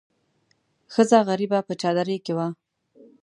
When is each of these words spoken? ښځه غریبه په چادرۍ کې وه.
ښځه 0.93 1.19
غریبه 1.27 1.59
په 1.67 1.73
چادرۍ 1.81 2.17
کې 2.25 2.33
وه. 2.37 2.47